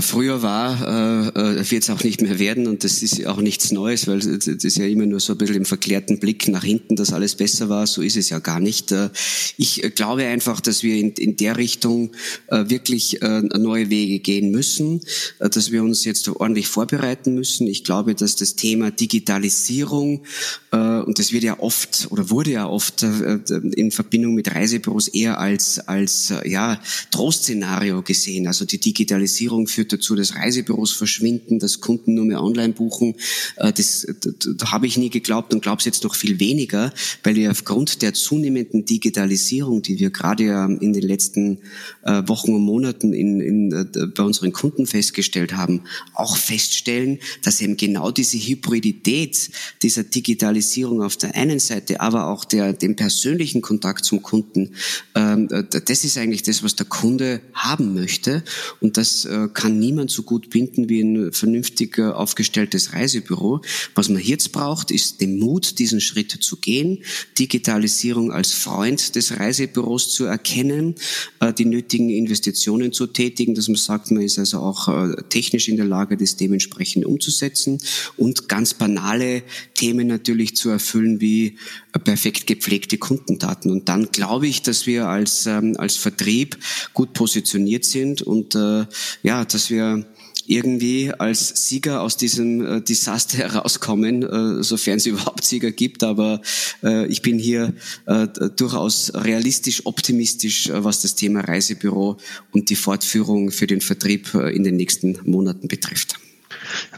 früher 0.00 0.42
war, 0.42 1.32
äh, 1.34 1.60
äh 1.60 1.70
wird 1.70 1.84
es 1.84 1.90
auch 1.90 2.02
nicht 2.02 2.20
mehr 2.20 2.38
werden. 2.38 2.66
Und 2.66 2.84
das 2.84 3.02
ist 3.02 3.24
auch 3.26 3.38
nichts 3.38 3.70
Neues, 3.70 4.06
weil 4.08 4.18
das 4.18 4.46
ist 4.46 4.76
ja 4.76 4.84
immer 4.84 5.06
nur 5.06 5.20
so 5.20 5.32
ein 5.32 5.38
bisschen 5.38 5.56
im 5.56 5.64
verklärten 5.64 6.18
Blick 6.18 6.48
nach 6.48 6.64
hinten, 6.64 6.96
dass 6.96 7.12
alles 7.12 7.36
besser 7.36 7.68
war. 7.68 7.86
So 7.86 8.02
ist 8.02 8.16
es 8.16 8.30
ja 8.30 8.40
gar 8.40 8.60
nicht. 8.60 8.92
Äh, 8.92 9.10
ich 9.56 9.80
glaube 9.94 10.26
einfach, 10.26 10.60
dass 10.60 10.82
wir 10.82 10.96
in, 10.96 11.12
in 11.12 11.36
der 11.36 11.56
Richtung 11.56 12.12
äh, 12.48 12.68
wirklich 12.68 13.22
äh, 13.22 13.40
neue 13.40 13.90
Wege 13.90 14.18
gehen 14.18 14.50
müssen, 14.50 15.00
äh, 15.38 15.48
dass 15.48 15.72
wir 15.72 15.82
uns 15.82 16.04
jetzt 16.04 16.28
ordentlich 16.28 16.51
ordentlich 16.52 16.68
vorbereiten 16.68 17.34
müssen. 17.34 17.66
Ich 17.66 17.82
glaube, 17.82 18.14
dass 18.14 18.36
das 18.36 18.56
Thema 18.56 18.90
Digitalisierung, 18.90 20.24
äh, 20.70 20.76
und 20.76 21.18
das 21.18 21.32
wird 21.32 21.44
ja 21.44 21.58
oft 21.60 22.08
oder 22.10 22.28
wurde 22.28 22.50
ja 22.50 22.68
oft 22.68 23.02
äh, 23.02 23.38
in 23.74 23.90
Verbindung 23.90 24.34
mit 24.34 24.54
Reisebüros 24.54 25.08
eher 25.08 25.38
als, 25.38 25.78
als 25.88 26.30
äh, 26.30 26.46
ja, 26.50 26.78
Trostszenario 27.10 28.02
gesehen. 28.02 28.46
Also 28.46 28.66
die 28.66 28.78
Digitalisierung 28.78 29.66
führt 29.66 29.94
dazu, 29.94 30.14
dass 30.14 30.34
Reisebüros 30.34 30.92
verschwinden, 30.92 31.58
dass 31.58 31.80
Kunden 31.80 32.14
nur 32.14 32.26
mehr 32.26 32.42
online 32.42 32.74
buchen. 32.74 33.14
Äh, 33.56 33.72
das, 33.72 34.06
das 34.20 34.70
habe 34.70 34.86
ich 34.86 34.98
nie 34.98 35.08
geglaubt 35.08 35.54
und 35.54 35.62
glaube 35.62 35.78
es 35.78 35.86
jetzt 35.86 36.04
noch 36.04 36.14
viel 36.14 36.38
weniger, 36.38 36.92
weil 37.22 37.34
wir 37.34 37.50
aufgrund 37.50 38.02
der 38.02 38.12
zunehmenden 38.12 38.84
Digitalisierung, 38.84 39.80
die 39.80 39.98
wir 39.98 40.10
gerade 40.10 40.44
ja 40.44 40.66
in 40.66 40.92
den 40.92 41.02
letzten 41.02 41.60
äh, 42.02 42.22
Wochen 42.26 42.52
und 42.52 42.62
Monaten 42.62 43.14
in, 43.14 43.40
in, 43.40 43.72
äh, 43.72 44.06
bei 44.08 44.22
unseren 44.22 44.52
Kunden 44.52 44.86
festgestellt 44.86 45.56
haben, 45.56 45.84
auch 46.14 46.41
feststellen, 46.42 47.18
dass 47.42 47.60
eben 47.60 47.76
genau 47.76 48.10
diese 48.10 48.36
Hybridität 48.36 49.50
dieser 49.82 50.04
Digitalisierung 50.04 51.02
auf 51.02 51.16
der 51.16 51.34
einen 51.34 51.60
Seite, 51.60 52.00
aber 52.00 52.26
auch 52.26 52.44
der, 52.44 52.72
dem 52.72 52.96
persönlichen 52.96 53.62
Kontakt 53.62 54.04
zum 54.04 54.22
Kunden, 54.22 54.74
ähm, 55.14 55.48
das 55.48 56.04
ist 56.04 56.18
eigentlich 56.18 56.42
das, 56.42 56.62
was 56.62 56.76
der 56.76 56.86
Kunde 56.86 57.40
haben 57.54 57.94
möchte. 57.94 58.42
Und 58.80 58.96
das 58.96 59.24
äh, 59.24 59.48
kann 59.52 59.78
niemand 59.78 60.10
so 60.10 60.22
gut 60.22 60.50
binden 60.50 60.88
wie 60.88 61.00
ein 61.00 61.32
vernünftig 61.32 61.98
äh, 61.98 62.02
aufgestelltes 62.02 62.92
Reisebüro. 62.92 63.60
Was 63.94 64.08
man 64.08 64.22
jetzt 64.22 64.52
braucht, 64.52 64.90
ist 64.90 65.20
den 65.20 65.38
Mut, 65.38 65.78
diesen 65.78 66.00
Schritt 66.00 66.32
zu 66.32 66.56
gehen, 66.56 67.02
Digitalisierung 67.38 68.32
als 68.32 68.52
Freund 68.52 69.14
des 69.14 69.38
Reisebüros 69.38 70.12
zu 70.12 70.24
erkennen, 70.24 70.96
äh, 71.40 71.52
die 71.52 71.64
nötigen 71.64 72.10
Investitionen 72.10 72.92
zu 72.92 73.06
tätigen, 73.06 73.54
dass 73.54 73.68
man 73.68 73.76
sagt, 73.76 74.10
man 74.10 74.22
ist 74.22 74.38
also 74.38 74.58
auch 74.58 74.88
technisch 75.28 75.68
in 75.68 75.76
der 75.76 75.86
Lage, 75.86 76.16
das 76.16 76.31
dementsprechend 76.36 77.06
umzusetzen 77.06 77.78
und 78.16 78.48
ganz 78.48 78.74
banale 78.74 79.42
Themen 79.74 80.06
natürlich 80.06 80.56
zu 80.56 80.70
erfüllen 80.70 81.20
wie 81.20 81.58
perfekt 82.04 82.46
gepflegte 82.46 82.98
Kundendaten. 82.98 83.70
Und 83.70 83.88
dann 83.88 84.10
glaube 84.12 84.46
ich, 84.46 84.62
dass 84.62 84.86
wir 84.86 85.08
als, 85.08 85.46
ähm, 85.46 85.74
als 85.78 85.96
Vertrieb 85.96 86.58
gut 86.94 87.12
positioniert 87.12 87.84
sind 87.84 88.22
und 88.22 88.54
äh, 88.54 88.86
ja, 89.22 89.44
dass 89.44 89.70
wir 89.70 90.06
irgendwie 90.46 91.12
als 91.12 91.68
Sieger 91.68 92.02
aus 92.02 92.16
diesem 92.16 92.64
äh, 92.64 92.80
Desaster 92.80 93.38
herauskommen, 93.52 94.22
äh, 94.22 94.62
sofern 94.62 94.96
es 94.96 95.06
überhaupt 95.06 95.44
Sieger 95.44 95.70
gibt. 95.70 96.02
Aber 96.02 96.40
äh, 96.82 97.06
ich 97.06 97.22
bin 97.22 97.38
hier 97.38 97.74
äh, 98.06 98.26
durchaus 98.56 99.12
realistisch, 99.14 99.86
optimistisch, 99.86 100.68
äh, 100.68 100.84
was 100.84 101.02
das 101.02 101.14
Thema 101.14 101.40
Reisebüro 101.40 102.16
und 102.52 102.70
die 102.70 102.76
Fortführung 102.76 103.50
für 103.50 103.66
den 103.66 103.80
Vertrieb 103.80 104.34
äh, 104.34 104.54
in 104.54 104.64
den 104.64 104.76
nächsten 104.76 105.18
Monaten 105.24 105.68
betrifft. 105.68 106.16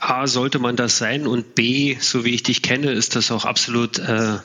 A, 0.01 0.27
sollte 0.27 0.59
man 0.59 0.77
das 0.77 0.99
sein 0.99 1.27
und 1.27 1.55
B, 1.55 1.97
so 2.01 2.25
wie 2.25 2.35
ich 2.35 2.43
dich 2.43 2.63
kenne, 2.63 2.93
ist 2.93 3.17
das 3.17 3.31
auch 3.31 3.45
absolut 3.45 3.99
äh, 3.99 4.39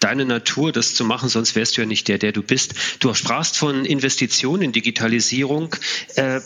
deine 0.00 0.24
Natur, 0.24 0.72
das 0.72 0.94
zu 0.94 1.04
machen, 1.04 1.28
sonst 1.28 1.54
wärst 1.54 1.76
du 1.76 1.82
ja 1.82 1.86
nicht 1.86 2.08
der, 2.08 2.18
der 2.18 2.32
du 2.32 2.42
bist. 2.42 2.74
Du 3.00 3.12
sprachst 3.14 3.56
von 3.56 3.84
Investitionen 3.84 4.62
in 4.62 4.72
Digitalisierung. 4.72 5.74
Äh, 6.16 6.40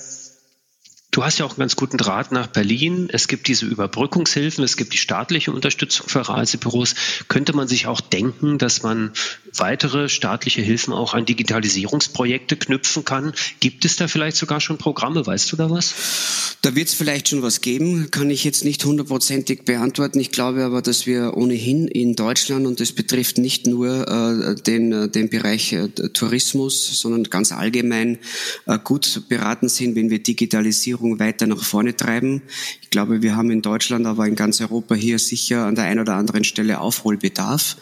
Du 1.17 1.25
hast 1.25 1.39
ja 1.39 1.47
auch 1.47 1.53
einen 1.53 1.61
ganz 1.61 1.77
guten 1.77 1.97
Draht 1.97 2.31
nach 2.31 2.47
Berlin. 2.47 3.09
Es 3.11 3.27
gibt 3.27 3.49
diese 3.49 3.65
Überbrückungshilfen, 3.65 4.63
es 4.63 4.77
gibt 4.77 4.93
die 4.93 4.99
staatliche 4.99 5.51
Unterstützung 5.51 6.07
für 6.07 6.29
Reisebüros. 6.29 6.95
Könnte 7.29 7.57
man 7.57 7.69
sich 7.69 7.87
auch 7.87 8.03
denken, 8.03 8.59
dass 8.59 8.83
man 8.83 9.13
weitere 9.55 10.11
staatliche 10.11 10.61
Hilfen 10.61 10.93
auch 10.93 11.15
an 11.15 11.25
Digitalisierungsprojekte 11.25 12.59
knüpfen 12.59 13.07
kann? 13.07 13.33
Gibt 13.61 13.87
es 13.87 13.97
da 13.97 14.09
vielleicht 14.09 14.37
sogar 14.37 14.61
schon 14.61 14.77
Programme? 14.77 15.27
Weißt 15.27 15.51
du 15.51 15.57
da 15.57 15.71
was? 15.71 15.95
Da 16.61 16.75
wird 16.75 16.89
es 16.89 16.95
vielleicht 16.95 17.29
schon 17.29 17.41
was 17.41 17.63
geben, 17.63 18.11
kann 18.11 18.29
ich 18.29 18.45
jetzt 18.45 18.65
nicht 18.65 18.85
hundertprozentig 18.85 19.65
beantworten. 19.65 20.21
Ich 20.21 20.33
glaube 20.33 20.65
aber, 20.65 20.83
dass 20.83 21.07
wir 21.07 21.35
ohnehin 21.35 21.89
in 21.89 22.15
Deutschland, 22.15 22.67
und 22.67 22.79
das 22.79 22.93
betrifft 22.93 23.39
nicht 23.39 23.67
nur 23.67 24.07
äh, 24.07 24.55
den, 24.61 24.93
äh, 24.93 25.09
den 25.09 25.31
Bereich 25.31 25.73
äh, 25.73 25.89
Tourismus, 25.89 27.01
sondern 27.01 27.25
ganz 27.25 27.53
allgemein 27.53 28.19
äh, 28.67 28.79
gut 28.83 29.23
beraten 29.31 29.71
sind, 29.71 29.95
wenn 29.95 30.11
wir 30.11 30.23
Digitalisierung 30.23 31.06
Digitalisierung 31.07 31.19
weiter 31.19 31.47
nach 31.47 31.63
vorne 31.63 31.97
treiben. 31.97 32.43
Ich 32.83 32.91
glaube, 32.91 33.23
wir 33.23 33.37
haben 33.37 33.51
in 33.51 33.63
Deutschland, 33.63 34.07
aber 34.07 34.27
in 34.27 34.37
ganz 34.37 34.61
Europa 34.61 34.95
hier 34.95 35.19
sicher 35.19 35.67
an 35.67 35.75
der 35.75 35.85
einen 35.85 36.01
oder 36.01 36.15
anderen 36.15 36.45
Stelle 36.45 36.81
Aufholbedarf. 36.81 37.77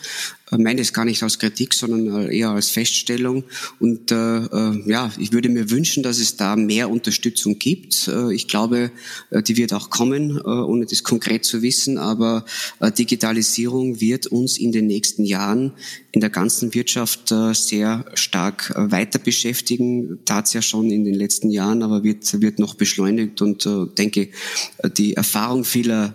Meine 0.50 0.80
das 0.80 0.92
gar 0.92 1.06
nicht 1.06 1.22
als 1.22 1.38
Kritik, 1.38 1.72
sondern 1.72 2.30
eher 2.30 2.50
als 2.50 2.68
Feststellung. 2.68 3.44
Und 3.80 4.12
äh, 4.12 4.44
äh, 4.44 4.82
ja, 4.86 5.10
ich 5.18 5.32
würde 5.32 5.48
mir 5.48 5.70
wünschen, 5.70 6.02
dass 6.02 6.18
es 6.18 6.36
da 6.36 6.54
mehr 6.54 6.90
Unterstützung 6.90 7.58
gibt. 7.58 8.08
Äh, 8.08 8.34
ich 8.34 8.46
glaube, 8.46 8.90
äh, 9.30 9.42
die 9.42 9.56
wird 9.56 9.72
auch 9.72 9.88
kommen, 9.88 10.36
äh, 10.36 10.42
ohne 10.42 10.84
das 10.84 11.02
konkret 11.02 11.46
zu 11.46 11.62
wissen. 11.62 11.96
Aber 11.96 12.44
äh, 12.80 12.92
Digitalisierung 12.92 14.02
wird 14.02 14.26
uns 14.26 14.58
in 14.58 14.70
den 14.70 14.86
nächsten 14.86 15.24
Jahren 15.24 15.72
in 16.12 16.20
der 16.20 16.30
ganzen 16.30 16.74
Wirtschaft 16.74 17.34
sehr 17.54 18.04
stark 18.14 18.72
weiter 18.76 19.18
beschäftigen. 19.18 20.20
Tat 20.24 20.46
es 20.46 20.52
ja 20.52 20.62
schon 20.62 20.92
in 20.92 21.04
den 21.04 21.14
letzten 21.14 21.50
Jahren, 21.50 21.82
aber 21.82 22.04
wird, 22.04 22.40
wird 22.40 22.60
noch 22.60 22.74
beschleunigt. 22.74 23.42
Und 23.42 23.68
denke, 23.98 24.28
die 24.96 25.14
Erfahrung 25.14 25.64
vieler 25.64 26.14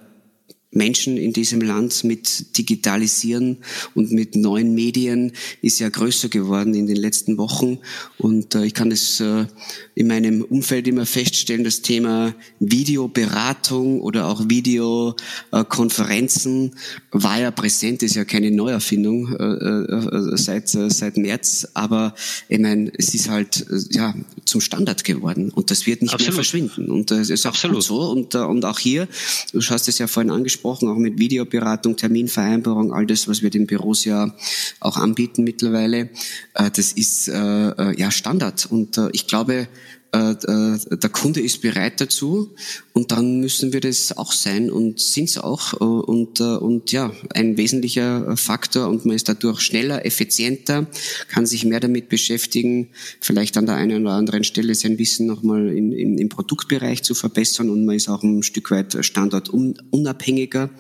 Menschen 0.72 1.18
in 1.18 1.34
diesem 1.34 1.62
Land 1.62 2.04
mit 2.04 2.56
Digitalisieren 2.58 3.58
und 3.96 4.12
mit 4.12 4.36
neuen 4.36 4.76
Medien 4.76 5.32
ist 5.64 5.80
ja 5.80 5.90
größer 5.90 6.30
geworden 6.30 6.76
in 6.76 6.86
den 6.86 6.98
letzten 6.98 7.40
Wochen. 7.40 7.80
Und 8.20 8.54
äh, 8.54 8.66
ich 8.66 8.76
kann 8.76 8.92
es 8.92 9.20
äh, 9.20 9.48
in 9.96 10.06
meinem 10.08 10.44
Umfeld 10.44 10.88
immer 10.88 11.08
feststellen, 11.08 11.64
das 11.64 11.82
Thema 11.82 12.36
Videoberatung 12.60 14.00
oder 14.02 14.28
auch 14.28 14.48
Videokonferenzen 14.48 16.76
war 17.12 17.40
ja 17.40 17.50
präsent, 17.50 18.04
ist 18.04 18.14
ja 18.16 18.26
keine 18.26 18.52
Neuerfindung 18.52 19.36
äh, 19.36 19.44
äh, 19.44 20.38
seit, 20.38 20.76
äh, 20.76 20.92
seit 20.92 21.18
März. 21.18 21.68
Aber 21.74 22.14
ich 22.48 22.60
meine, 22.60 22.92
es 22.96 23.16
ist 23.16 23.28
halt 23.28 23.66
äh, 23.72 23.80
ja 23.90 24.14
zum 24.46 24.62
Standard 24.62 25.04
geworden 25.04 25.50
und 25.50 25.72
das 25.72 25.88
wird 25.88 26.04
nicht 26.04 26.14
Absolut. 26.14 26.28
mehr 26.28 26.36
verschwinden. 26.36 26.92
Und 26.92 27.10
äh, 27.10 27.16
es 27.16 27.32
ist 27.32 27.48
auch 27.48 27.54
Absolut. 27.54 27.82
so. 27.82 28.12
Und, 28.12 28.36
äh, 28.36 28.40
und 28.40 28.66
auch 28.66 28.78
hier, 28.78 29.08
du 29.52 29.62
hast 29.62 29.88
es 29.88 29.98
ja 29.98 30.06
vorhin 30.06 30.30
angesprochen, 30.32 30.59
angesprochen, 30.60 30.90
auch 30.90 30.98
mit 30.98 31.20
Videoberatung, 31.20 31.96
Terminvereinbarung, 31.96 32.94
all 32.94 33.06
das, 33.06 33.28
was 33.28 33.42
wir 33.42 33.50
den 33.50 33.68
Büros 33.68 34.06
ja 34.06 34.34
auch 34.80 34.98
anbieten 34.98 35.44
mittlerweile, 35.44 36.10
äh, 36.54 36.70
das 36.72 36.92
ist 36.94 37.28
äh, 37.28 37.70
äh, 37.70 38.00
ja 38.00 38.12
Standard. 38.12 38.66
Und 38.70 39.00
ich 39.14 39.28
glaube, 39.28 39.68
der 40.12 41.10
Kunde 41.12 41.40
ist 41.40 41.62
bereit 41.62 42.02
dazu 42.02 42.56
und 42.94 43.12
dann 43.12 43.42
müssen 43.42 43.74
wir 43.74 43.80
das 43.80 44.18
auch 44.18 44.32
sein 44.32 44.72
und 44.72 45.00
sind 45.00 45.30
es 45.30 45.38
auch 45.38 45.74
äh, 45.74 45.84
und, 45.84 46.42
und 46.42 46.92
ja, 46.92 47.12
ein 47.34 47.58
wesentlicher 47.58 48.36
Faktor 48.36 48.88
und 48.88 49.06
man 49.06 49.16
ist 49.16 49.30
dadurch 49.30 49.62
schneller, 49.62 50.06
effizienter, 50.06 50.88
kann 51.28 51.46
sich 51.46 51.64
mehr 51.64 51.80
damit 51.80 52.10
beschäftigen, 52.10 52.90
vielleicht 53.22 53.56
an 53.58 53.68
der 53.68 53.76
einen 53.76 54.02
oder 54.02 54.16
anderen 54.16 54.44
Stelle 54.44 54.74
sein 54.74 54.98
Wissen 54.98 55.28
nochmal 55.28 55.70
in, 55.70 55.92
in, 55.92 56.18
im 56.18 56.30
Produktbereich 56.30 57.04
zu 57.04 57.14
verbessern 57.14 57.70
und 57.70 57.86
man 57.86 57.96
ist 57.96 58.10
auch 58.10 58.24
ein 58.24 58.42
Stück 58.42 58.72
weit 58.72 58.98
standortunabhängiger. 59.06 60.72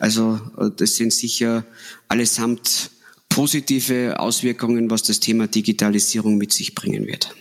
Also 0.00 0.40
das 0.76 0.96
sind 0.96 1.12
sicher 1.12 1.64
allesamt 2.08 2.90
positive 3.28 4.18
Auswirkungen, 4.18 4.90
was 4.90 5.04
das 5.04 5.20
Thema 5.20 5.46
Digitalisierung 5.46 6.36
mit 6.36 6.52
sich 6.52 6.74
bringen 6.74 7.06
wird. 7.06 7.34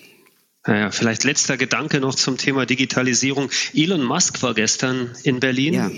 Naja, 0.67 0.91
vielleicht 0.91 1.23
letzter 1.23 1.57
Gedanke 1.57 1.99
noch 1.99 2.13
zum 2.13 2.37
Thema 2.37 2.67
Digitalisierung. 2.67 3.49
Elon 3.73 4.03
Musk 4.03 4.43
war 4.43 4.53
gestern 4.53 5.09
in 5.23 5.39
Berlin. 5.39 5.73
Ja. 5.73 5.89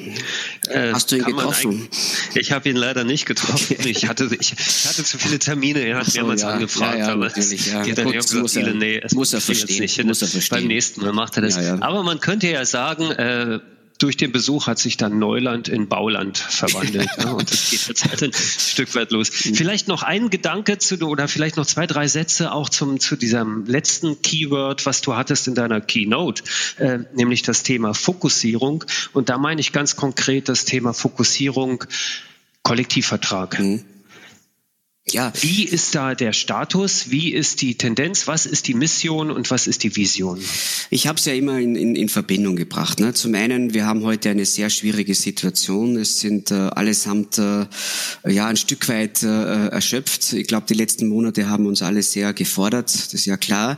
Äh, 0.70 0.94
Hast 0.94 1.12
du 1.12 1.18
ihn 1.18 1.26
getroffen? 1.26 1.90
Ich 2.34 2.54
habe 2.54 2.70
ihn 2.70 2.78
leider 2.78 3.04
nicht 3.04 3.26
getroffen. 3.26 3.76
Okay. 3.78 3.90
Ich, 3.90 4.08
hatte, 4.08 4.30
ich, 4.40 4.52
hatte 4.88 5.04
zu 5.04 5.18
viele 5.18 5.38
Termine. 5.38 5.82
Er 5.82 5.98
hat 5.98 6.06
so, 6.06 6.18
mehrmals 6.18 6.44
ja. 6.44 6.50
angefragt. 6.52 6.98
Ja, 6.98 7.08
ja, 7.08 7.12
aber 7.12 7.26
natürlich, 7.26 7.68
ja. 7.68 7.84
Geht 7.84 7.98
dann 7.98 8.06
Gut, 8.06 8.14
gesagt, 8.16 8.42
muss, 8.42 8.56
er, 8.56 8.74
nee, 8.74 9.02
muss 9.12 9.34
er 9.34 9.42
verstehen. 9.42 9.82
Nicht. 9.82 10.02
Muss 10.06 10.22
er 10.22 10.30
verstehen. 10.30 10.60
Beim 10.60 10.68
nächsten 10.68 11.02
Mal 11.02 11.12
macht 11.12 11.36
er 11.36 11.42
das. 11.42 11.58
Aber 11.58 12.04
man 12.04 12.22
könnte 12.22 12.48
ja 12.48 12.64
sagen, 12.64 13.12
äh, 13.12 13.60
durch 14.00 14.18
den 14.18 14.32
Besuch 14.32 14.68
hat 14.68 14.80
sich 14.80 14.98
dann 14.98 15.20
Neuland 15.20 15.68
in 15.68 15.88
Bauland 15.88 16.38
verwandelt. 16.38 17.10
ne? 17.18 17.36
Und 17.36 17.52
das 17.52 17.70
geht 17.70 17.88
jetzt 17.88 18.06
halt 18.06 18.24
ein 18.24 18.34
Stück 18.34 18.94
weit 18.96 19.12
los. 19.12 19.30
Vielleicht 19.30 19.88
noch 19.88 20.04
ein 20.04 20.30
Gedanke 20.30 20.78
zu, 20.78 21.00
oder 21.02 21.28
vielleicht 21.28 21.58
noch 21.58 21.66
zwei, 21.66 21.88
drei 21.88 22.08
Sätze 22.08 22.52
auch 22.52 22.70
zum, 22.70 23.00
zu 23.00 23.16
diesem 23.16 23.66
letzten 23.66 24.22
Keyword, 24.22 24.86
was 24.86 25.02
du 25.02 25.16
hattest 25.16 25.48
in 25.48 25.56
deiner 25.56 25.82
Keynote, 25.82 26.44
äh, 26.78 27.00
nämlich 27.14 27.44
das 27.44 27.64
Thema 27.64 27.94
Fokussierung. 27.94 28.84
Und 29.14 29.30
da 29.30 29.38
meine 29.38 29.62
ich 29.62 29.72
ganz 29.72 29.96
konkret 29.96 30.50
das 30.50 30.66
Thema 30.66 30.94
Fokussierung 30.94 31.86
Kollektivvertrag. 32.64 33.60
Mhm. 33.60 33.86
Ja. 35.12 35.34
Wie 35.42 35.66
ist 35.66 35.96
da 35.96 36.16
der 36.16 36.32
Status? 36.32 37.12
Wie 37.12 37.34
ist 37.34 37.62
die 37.62 37.76
Tendenz? 37.76 38.26
Was 38.26 38.46
ist 38.46 38.70
die 38.70 38.74
Mission 38.74 39.32
und 39.32 39.52
was 39.52 39.68
ist 39.68 39.84
die 39.84 39.98
Vision? 39.98 40.40
Ich 40.90 41.08
habe 41.08 41.20
es 41.20 41.26
ja 41.26 41.34
immer 41.34 41.60
in, 41.60 41.76
in, 41.76 41.96
in 41.98 42.08
Verbindung 42.08 42.56
gebracht. 42.56 43.02
Ne? 43.02 43.14
Zum 43.14 43.36
einen, 43.36 43.74
wir 43.74 43.86
haben 43.86 44.04
heute 44.04 44.30
eine 44.30 44.46
sehr 44.46 44.70
schwierige 44.70 45.14
Situation. 45.14 45.98
Es 45.98 46.22
sind 46.22 46.52
äh, 46.52 46.54
allesamt 46.54 47.38
äh, 47.38 47.66
ja 48.26 48.48
ein 48.48 48.56
Stück 48.56 48.88
weit 48.88 49.24
äh, 49.24 49.68
erschöpft. 49.68 50.32
Ich 50.32 50.48
glaube, 50.48 50.68
die 50.70 50.74
letzten 50.74 51.10
Monate 51.10 51.50
haben 51.50 51.68
uns 51.68 51.82
alle 51.82 52.02
sehr 52.02 52.34
gefordert. 52.34 52.94
Das 52.94 53.14
ist 53.14 53.26
ja 53.26 53.36
klar. 53.36 53.78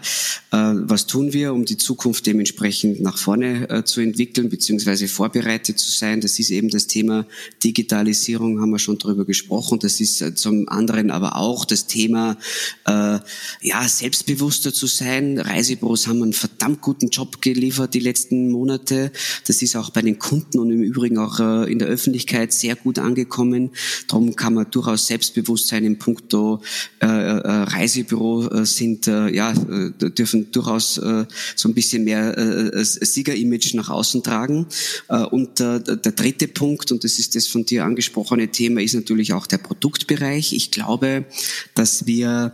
Äh, 0.51 0.57
was 0.57 1.07
tun 1.07 1.33
wir, 1.33 1.53
um 1.55 1.65
die 1.65 1.77
Zukunft 1.77 2.27
dementsprechend 2.27 3.01
nach 3.01 3.17
vorne 3.17 3.67
äh, 3.71 3.83
zu 3.83 3.99
entwickeln 3.99 4.49
beziehungsweise 4.49 5.07
vorbereitet 5.07 5.79
zu 5.79 5.89
sein? 5.89 6.21
Das 6.21 6.37
ist 6.37 6.51
eben 6.51 6.69
das 6.69 6.85
Thema 6.85 7.25
Digitalisierung, 7.63 8.61
haben 8.61 8.69
wir 8.69 8.79
schon 8.79 8.99
drüber 8.99 9.25
gesprochen. 9.25 9.79
Das 9.79 9.99
ist 9.99 10.21
äh, 10.21 10.35
zum 10.35 10.69
anderen 10.69 11.14
aber 11.15 11.37
auch 11.37 11.65
das 11.65 11.87
Thema, 11.87 12.37
äh, 12.85 13.19
ja, 13.61 13.87
selbstbewusster 13.87 14.73
zu 14.73 14.87
sein. 14.87 15.39
Reisebüros 15.39 16.07
haben 16.07 16.21
einen 16.21 16.33
verdammt 16.33 16.81
guten 16.81 17.09
Job 17.09 17.41
geliefert 17.41 17.93
die 17.93 17.99
letzten 17.99 18.51
Monate. 18.51 19.11
Das 19.47 19.61
ist 19.61 19.75
auch 19.75 19.89
bei 19.89 20.01
den 20.01 20.19
Kunden 20.19 20.59
und 20.59 20.71
im 20.71 20.83
Übrigen 20.83 21.17
auch 21.17 21.39
äh, 21.39 21.71
in 21.71 21.79
der 21.79 21.87
Öffentlichkeit 21.87 22.53
sehr 22.53 22.75
gut 22.75 22.99
angekommen. 22.99 23.71
Darum 24.07 24.35
kann 24.35 24.53
man 24.53 24.69
durchaus 24.69 25.07
selbstbewusst 25.07 25.67
sein 25.67 25.85
im 25.85 25.97
Punkto 25.97 26.61
äh, 27.01 27.07
äh, 27.07 27.47
Reisebüro 27.47 28.47
äh, 28.49 28.65
sind, 28.65 29.07
äh, 29.07 29.29
ja, 29.29 29.51
äh, 29.51 30.09
dürfen 30.11 30.51
durchaus 30.51 30.97
äh, 30.97 31.25
so 31.55 31.69
ein 31.69 31.73
bisschen 31.73 32.03
mehr 32.03 32.37
äh, 32.37 32.83
Siegerimage 32.83 33.75
nach 33.75 33.89
außen 33.89 34.23
tragen. 34.23 34.67
Äh, 35.09 35.23
und 35.23 35.59
äh, 35.59 35.79
der 35.81 36.11
dritte 36.11 36.47
Punkt, 36.47 36.91
und 36.91 37.03
das 37.03 37.19
ist 37.19 37.35
das 37.35 37.47
von 37.47 37.65
dir 37.65 37.85
angesprochene 37.85 38.49
Thema, 38.49 38.81
ist 38.81 38.95
natürlich 38.95 39.33
auch 39.33 39.47
der 39.47 39.57
Produktbereich. 39.57 40.53
Ich 40.53 40.71
glaube, 40.71 41.04
glaube, 41.05 41.25
dass 41.73 42.05
wir 42.05 42.53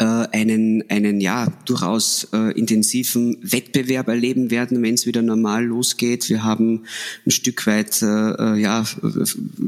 äh, 0.00 0.04
einen, 0.04 0.82
einen 0.88 1.20
ja 1.20 1.48
durchaus 1.66 2.26
äh, 2.32 2.58
intensiven 2.58 3.36
Wettbewerb 3.42 4.08
erleben 4.08 4.50
werden, 4.50 4.82
wenn 4.82 4.94
es 4.94 5.04
wieder 5.04 5.20
normal 5.20 5.66
losgeht. 5.66 6.30
Wir 6.30 6.42
haben 6.42 6.84
ein 7.26 7.30
Stück 7.30 7.66
weit 7.66 8.00
äh, 8.00 8.06
äh 8.06 8.56
ja 8.56 8.84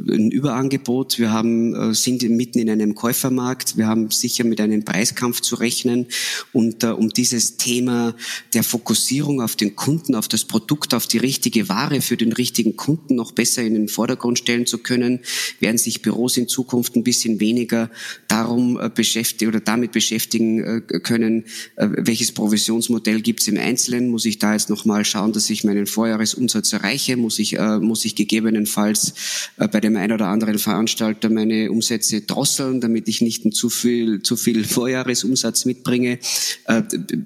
ein 0.08 0.30
Überangebot. 0.30 1.18
Wir 1.18 1.32
haben 1.32 1.74
äh, 1.74 1.94
sind 1.94 2.22
mitten 2.22 2.60
in 2.60 2.70
einem 2.70 2.94
Käufermarkt. 2.94 3.76
Wir 3.76 3.86
haben 3.86 4.10
sicher 4.10 4.44
mit 4.44 4.58
einem 4.62 4.84
Preiskampf 4.84 5.42
zu 5.42 5.56
rechnen 5.56 6.06
und 6.54 6.82
äh, 6.82 6.86
um 6.86 7.10
dieses 7.10 7.58
Thema 7.58 8.14
der 8.54 8.64
Fokussierung 8.64 9.42
auf 9.42 9.54
den 9.54 9.76
Kunden, 9.76 10.14
auf 10.14 10.28
das 10.28 10.46
Produkt, 10.46 10.94
auf 10.94 11.06
die 11.06 11.18
richtige 11.18 11.68
Ware 11.68 12.00
für 12.00 12.16
den 12.16 12.32
richtigen 12.32 12.76
Kunden 12.76 13.16
noch 13.16 13.32
besser 13.32 13.62
in 13.62 13.74
den 13.74 13.88
Vordergrund 13.88 14.38
stellen 14.38 14.64
zu 14.64 14.78
können, 14.78 15.20
werden 15.60 15.76
sich 15.76 16.00
Büros 16.00 16.38
in 16.38 16.48
Zukunft 16.48 16.96
ein 16.96 17.04
bisschen 17.04 17.38
weniger 17.38 17.90
darum 18.28 18.80
äh, 18.80 18.88
beschäftigen 18.88 19.50
oder 19.50 19.60
damit 19.60 19.92
beschäftigen 19.92 20.21
beschäftigen 20.22 20.86
können. 21.02 21.44
Welches 21.76 22.32
Provisionsmodell 22.32 23.20
gibt 23.20 23.40
es 23.40 23.48
im 23.48 23.58
Einzelnen? 23.58 24.08
Muss 24.10 24.24
ich 24.24 24.38
da 24.38 24.52
jetzt 24.52 24.70
nochmal 24.70 25.04
schauen, 25.04 25.32
dass 25.32 25.50
ich 25.50 25.64
meinen 25.64 25.86
Vorjahresumsatz 25.86 26.72
erreiche? 26.72 27.16
Muss 27.16 27.38
ich, 27.38 27.58
muss 27.58 28.04
ich 28.04 28.14
gegebenenfalls 28.14 29.14
bei 29.56 29.80
dem 29.80 29.96
einen 29.96 30.12
oder 30.12 30.28
anderen 30.28 30.58
Veranstalter 30.58 31.28
meine 31.28 31.70
Umsätze 31.70 32.20
drosseln, 32.20 32.80
damit 32.80 33.08
ich 33.08 33.20
nicht 33.20 33.52
zu 33.54 33.68
viel, 33.68 34.22
zu 34.22 34.36
viel 34.36 34.64
Vorjahresumsatz 34.72 35.64
mitbringe? 35.64 36.18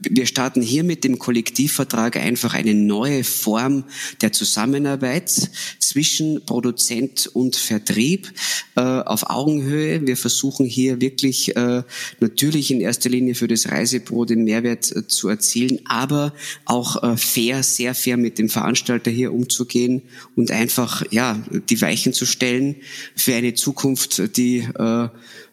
Wir 0.08 0.26
starten 0.26 0.62
hier 0.62 0.84
mit 0.84 1.04
dem 1.04 1.18
Kollektivvertrag 1.18 2.16
einfach 2.16 2.54
eine 2.54 2.74
neue 2.74 3.24
Form 3.24 3.84
der 4.22 4.32
Zusammenarbeit 4.32 5.50
zwischen 5.78 6.44
Produzent 6.44 7.26
und 7.32 7.56
Vertrieb 7.56 8.32
äh, 8.76 8.80
auf 8.80 9.30
Augenhöhe. 9.30 10.06
Wir 10.06 10.16
versuchen 10.16 10.66
hier 10.66 11.00
wirklich 11.00 11.56
äh, 11.56 11.82
natürlich 12.20 12.70
in 12.70 12.80
erster 12.86 13.10
Linie 13.10 13.34
für 13.34 13.48
das 13.48 13.70
Reisebüro 13.70 14.24
den 14.24 14.44
Mehrwert 14.44 14.94
äh, 14.94 15.06
zu 15.06 15.28
erzielen, 15.28 15.80
aber 15.84 16.32
auch 16.64 17.02
äh, 17.02 17.16
fair, 17.16 17.62
sehr 17.62 17.94
fair 17.94 18.16
mit 18.16 18.38
dem 18.38 18.48
Veranstalter 18.48 19.10
hier 19.10 19.32
umzugehen 19.32 20.02
und 20.34 20.50
einfach 20.50 21.04
ja 21.10 21.38
die 21.68 21.80
Weichen 21.80 22.12
zu 22.12 22.24
stellen 22.26 22.76
für 23.14 23.34
eine 23.34 23.54
Zukunft, 23.54 24.36
die 24.36 24.58
äh, 24.78 25.08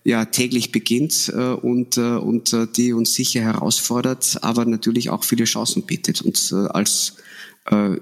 ja 0.06 0.25
täglich 0.25 0.72
beginnt 0.74 1.30
und, 1.30 1.98
und 1.98 2.58
die 2.75 2.92
uns 2.92 3.13
sicher 3.13 3.40
herausfordert, 3.42 4.40
aber 4.42 4.66
natürlich 4.66 5.10
auch 5.10 5.24
viele 5.24 5.46
Chancen 5.46 5.84
bietet. 5.84 6.22
Und 6.22 6.54
als 6.72 7.16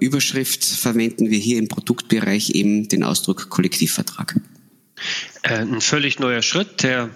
Überschrift 0.00 0.64
verwenden 0.64 1.30
wir 1.30 1.38
hier 1.38 1.58
im 1.58 1.68
Produktbereich 1.68 2.50
eben 2.50 2.88
den 2.88 3.04
Ausdruck 3.04 3.50
Kollektivvertrag. 3.50 4.40
Ein 5.42 5.80
völlig 5.80 6.18
neuer 6.18 6.42
Schritt, 6.42 6.82
der 6.82 7.10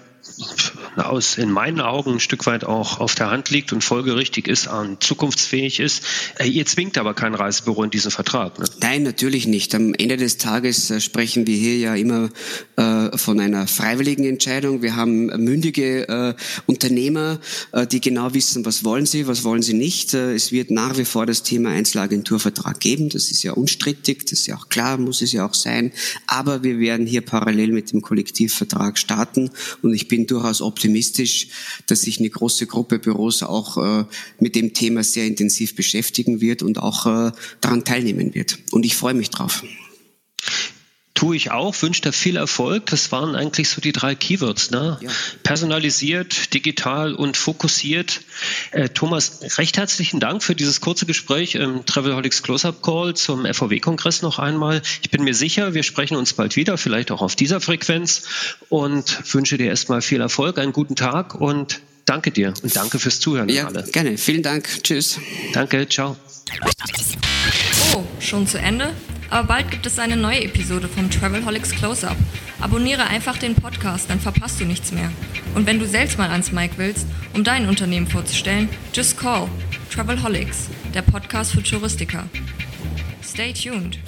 aus 0.95 1.37
in 1.37 1.51
meinen 1.51 1.79
Augen 1.79 2.13
ein 2.13 2.19
Stück 2.19 2.45
weit 2.45 2.63
auch 2.63 2.99
auf 2.99 3.15
der 3.15 3.29
Hand 3.29 3.49
liegt 3.49 3.73
und 3.73 3.83
folgerichtig 3.83 4.47
ist, 4.47 4.67
und 4.67 5.03
zukunftsfähig 5.03 5.79
ist. 5.79 6.03
Äh, 6.39 6.47
ihr 6.47 6.65
zwingt 6.65 6.97
aber 6.97 7.13
kein 7.13 7.35
Reisebüro 7.35 7.83
in 7.83 7.89
diesen 7.89 8.11
Vertrag. 8.11 8.59
Ne? 8.59 8.65
Nein, 8.81 9.03
natürlich 9.03 9.47
nicht. 9.47 9.73
Am 9.75 9.93
Ende 9.93 10.17
des 10.17 10.37
Tages 10.37 10.89
äh, 10.89 10.99
sprechen 10.99 11.47
wir 11.47 11.55
hier 11.55 11.77
ja 11.77 11.95
immer 11.95 12.29
äh, 12.75 13.17
von 13.17 13.39
einer 13.39 13.67
freiwilligen 13.67 14.25
Entscheidung. 14.25 14.81
Wir 14.81 14.95
haben 14.95 15.27
mündige 15.43 16.07
äh, 16.07 16.33
Unternehmer, 16.65 17.39
äh, 17.71 17.85
die 17.87 18.01
genau 18.01 18.33
wissen, 18.33 18.65
was 18.65 18.83
wollen 18.83 19.05
sie, 19.05 19.27
was 19.27 19.43
wollen 19.43 19.61
sie 19.61 19.73
nicht. 19.73 20.13
Äh, 20.13 20.33
es 20.33 20.51
wird 20.51 20.71
nach 20.71 20.97
wie 20.97 21.05
vor 21.05 21.25
das 21.25 21.43
Thema 21.43 21.69
Einzelagenturvertrag 21.69 22.79
geben. 22.79 23.09
Das 23.09 23.31
ist 23.31 23.43
ja 23.43 23.53
unstrittig, 23.53 24.23
das 24.23 24.39
ist 24.39 24.47
ja 24.47 24.55
auch 24.57 24.69
klar, 24.69 24.97
muss 24.97 25.21
es 25.21 25.31
ja 25.31 25.45
auch 25.45 25.53
sein. 25.53 25.91
Aber 26.25 26.63
wir 26.63 26.79
werden 26.79 27.05
hier 27.05 27.21
parallel 27.21 27.71
mit 27.71 27.91
dem 27.91 28.01
Kollektivvertrag 28.01 28.97
starten 28.97 29.51
und 29.81 29.93
ich 29.93 30.07
bin 30.07 30.16
durchaus 30.25 30.61
optimistisch, 30.61 31.49
dass 31.85 32.01
sich 32.01 32.19
eine 32.19 32.29
große 32.29 32.65
Gruppe 32.65 32.97
Büros 32.99 33.43
auch 33.43 33.77
äh, 33.77 34.05
mit 34.39 34.55
dem 34.55 34.73
Thema 34.73 35.03
sehr 35.03 35.25
intensiv 35.25 35.75
beschäftigen 35.75 36.41
wird 36.41 36.63
und 36.63 36.79
auch 36.79 37.05
äh, 37.05 37.31
daran 37.61 37.83
teilnehmen 37.83 38.33
wird. 38.33 38.57
Und 38.71 38.85
ich 38.85 38.95
freue 38.95 39.13
mich 39.13 39.29
drauf. 39.29 39.63
Tue 41.17 41.35
ich 41.35 41.49
auch, 41.49 41.73
wünsche 41.81 42.03
dir 42.03 42.13
viel 42.13 42.35
Erfolg. 42.35 42.85
Das 42.91 43.11
waren 43.11 43.35
eigentlich 43.35 43.69
so 43.69 43.81
die 43.81 43.91
drei 43.91 44.13
Keywords. 44.13 44.69
Ne? 44.69 44.99
Ja. 45.01 45.09
Personalisiert, 45.41 46.53
digital 46.53 47.15
und 47.15 47.37
fokussiert. 47.37 48.21
Äh, 48.69 48.89
Thomas, 48.89 49.39
recht 49.57 49.77
herzlichen 49.77 50.19
Dank 50.19 50.43
für 50.43 50.53
dieses 50.53 50.79
kurze 50.79 51.07
Gespräch 51.07 51.55
im 51.55 51.87
Travelholics 51.87 52.43
Close-Up 52.43 52.83
Call 52.83 53.15
zum 53.15 53.51
FVW-Kongress 53.51 54.21
noch 54.21 54.37
einmal. 54.37 54.83
Ich 55.01 55.09
bin 55.09 55.23
mir 55.23 55.33
sicher, 55.33 55.73
wir 55.73 55.81
sprechen 55.81 56.17
uns 56.17 56.33
bald 56.33 56.55
wieder, 56.55 56.77
vielleicht 56.77 57.09
auch 57.09 57.23
auf 57.23 57.35
dieser 57.35 57.61
Frequenz 57.61 58.21
und 58.69 59.33
wünsche 59.33 59.57
dir 59.57 59.69
erstmal 59.69 60.03
viel 60.03 60.21
Erfolg, 60.21 60.59
einen 60.59 60.71
guten 60.71 60.95
Tag 60.95 61.33
und 61.33 61.79
danke 62.05 62.29
dir 62.29 62.53
und 62.61 62.75
danke 62.75 62.99
fürs 62.99 63.19
Zuhören. 63.19 63.49
Ja, 63.49 63.65
alle. 63.65 63.81
gerne. 63.85 64.19
Vielen 64.19 64.43
Dank. 64.43 64.69
Tschüss. 64.83 65.19
Danke, 65.51 65.89
ciao. 65.89 66.15
Oh, 67.95 68.03
schon 68.19 68.45
zu 68.45 68.59
Ende? 68.59 68.93
Aber 69.29 69.47
bald 69.47 69.71
gibt 69.71 69.85
es 69.85 69.99
eine 69.99 70.15
neue 70.15 70.43
Episode 70.43 70.87
vom 70.87 71.09
Travelholics 71.09 71.71
Close-Up. 71.71 72.17
Abonniere 72.59 73.05
einfach 73.05 73.37
den 73.37 73.55
Podcast, 73.55 74.09
dann 74.09 74.19
verpasst 74.19 74.59
du 74.59 74.65
nichts 74.65 74.91
mehr. 74.91 75.11
Und 75.55 75.65
wenn 75.65 75.79
du 75.79 75.87
selbst 75.87 76.17
mal 76.17 76.29
ans 76.29 76.51
Mic 76.51 76.71
willst, 76.77 77.05
um 77.33 77.43
dein 77.43 77.67
Unternehmen 77.67 78.07
vorzustellen, 78.07 78.69
just 78.93 79.17
call 79.17 79.47
Travelholics, 79.93 80.69
der 80.93 81.01
Podcast 81.01 81.51
für 81.51 81.63
Touristiker. 81.63 82.27
Stay 83.23 83.53
tuned. 83.53 83.99